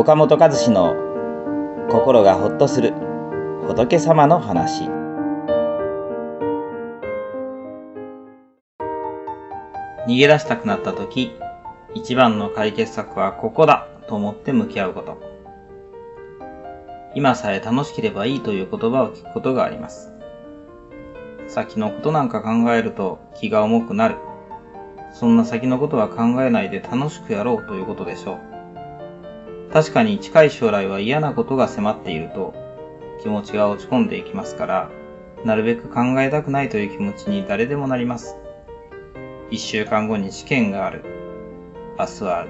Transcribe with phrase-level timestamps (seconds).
[0.00, 0.94] 岡本和志の
[1.90, 2.94] 心がほっとする
[3.66, 4.84] 仏様の話。
[10.08, 11.32] 逃げ出したくなった時
[11.94, 15.20] 一番の解決策はここだと思って向き合うこと。
[17.14, 20.14] 今さえ楽しければいいという言葉を聞くことがあります。
[21.46, 24.16] 先のことなんか考えると気が重くなる。
[25.12, 28.49] そんな先のことは考えないで楽しくやろうということでしょう。
[29.72, 32.54] 確かに近い将来は嫌なことが迫っていると
[33.22, 34.90] 気持ちが落ち込んでいきますから、
[35.44, 38.36] なるべく考えたくないという気持ちに誰でもなります。
[39.50, 41.04] 一週間後に試験がある。
[41.98, 42.46] 明日は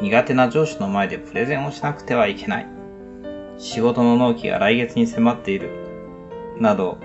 [0.00, 2.66] 苦手な上司の前でプレゼンをしなくてはいけない。
[3.58, 5.70] 仕事の納期が来月に迫っている。
[6.58, 6.98] など、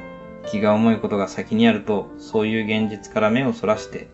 [0.46, 4.08] 気が重いことが先にあると、そういう現実から目をそらして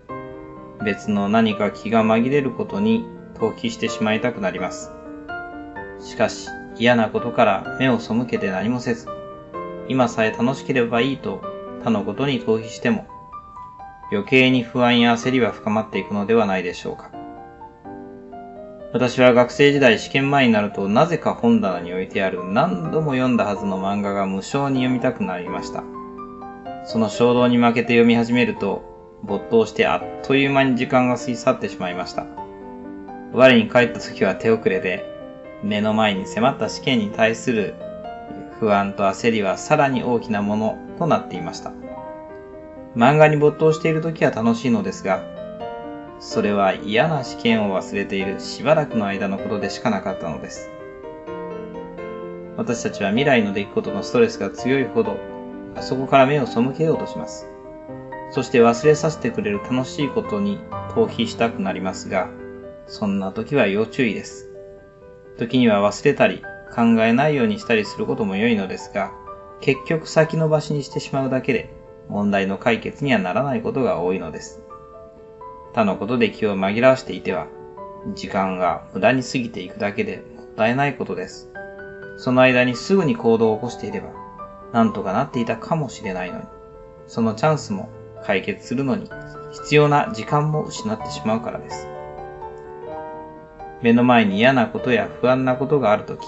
[0.83, 3.05] 別の何か気が紛れることに
[3.35, 4.91] 投機してしまいたくなります。
[6.01, 9.07] しかし嫌なことから目を背けて何もせず、
[9.87, 11.41] 今さえ楽しければいいと
[11.83, 13.07] 他のことに逃避しても、
[14.11, 17.11] 余計に不安や焦りは深まっていくのではないでしょうか。
[18.93, 25.83] 私は学生時代試験前になるとなぜか本棚に置いてある何度も読んだはずの漫画が無償に読みたくなりました。
[26.83, 28.83] その衝動に負けて読み始めると
[29.23, 32.25] 没頭してあっという間に時間が過ぎ去ってしまいました。
[33.33, 35.10] 我に帰った時は手遅れで、
[35.63, 37.75] 目の前に迫った試験に対する
[38.59, 41.71] 不安と焦りはさらに大きなものとなっていました。
[42.95, 45.23] 漫画に没頭している時は楽しいのですが、
[46.19, 50.69] それは嫌な試験を忘れているしばらくの間のことでしかなかったのです。
[52.57, 55.17] 私たちは未来の出来事のストレスが強いほど、
[55.75, 57.47] あそこから目を背けようとします。
[58.29, 60.59] そして忘れさせてくれる楽しいことに
[60.93, 62.29] 逃避したくなりますが、
[62.85, 64.50] そんな時は要注意です。
[65.41, 69.11] 時には忘れたり、考えないようにしたりすることも良いのですが、
[69.59, 71.73] 結局先延ばしにしてしまうだけで、
[72.09, 74.61] 問題の解決にはならないことが多いのです。
[75.73, 77.47] 他のことで気を紛らわしていては、
[78.13, 81.49] 時間が無駄に過ぎていくだけでもったいないことです。
[82.17, 84.09] その間にすぐに行動を起こしていれば、
[84.73, 86.43] なんとかなっていたかもしれないのに、
[87.07, 87.89] そのチャンスも
[88.23, 89.09] 解決するのに
[89.53, 91.90] 必要な時間も失ってしまうからです。
[93.81, 96.21] 目の前に嫌なことや不安なことがあるとき、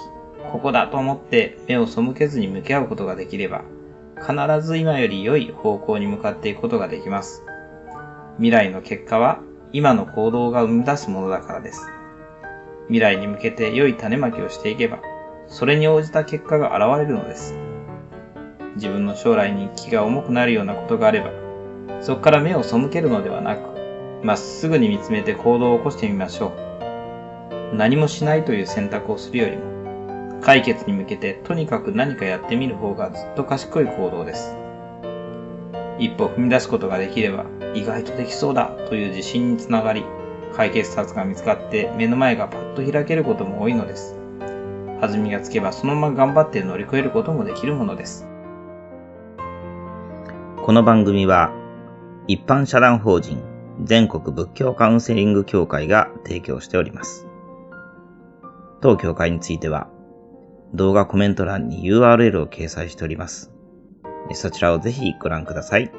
[0.51, 3.63] ここだと思って目を背けずに向き合うことができれば、
[4.19, 7.43] 必ず今より良い方向に向かっていくことができます。
[8.37, 9.39] 未来の結果は
[9.71, 11.89] 今の行動が生み出すものだからです。
[12.87, 14.99] 未来に向けて良い種まきをしていけば、
[15.47, 17.57] それに応じた結果が現れるのです。
[18.75, 21.31] 自分の将来に気が重くなるようなことがあれば、
[22.01, 23.61] そこから目を背けるのではなく、
[24.23, 26.72] まっすぐに見つめて行動を起こしてみましょう。
[27.73, 29.63] 何もしないという選択をするよりも、
[30.41, 34.55] 解決に向けてとにかく何かやってみる方がずっと賢い行動です。
[35.97, 40.03] 一歩踏み出すことができれば、意外とできそうだという自信につながり、
[40.55, 44.15] 解決策が見つかって目の前がパッと開けることも多いのです。
[45.01, 48.27] 弾みがつけばそのまま頑張って乗り越えることもできるものです。
[50.63, 51.51] この番組は
[52.27, 53.43] 一般社団法人
[53.83, 57.32] 全国仏教カウンセリング協会が提供しております。
[58.83, 59.87] 当協会については
[60.73, 63.53] 動画コメント欄に URL を掲載しております。
[64.33, 65.89] そちらをぜひご覧ください。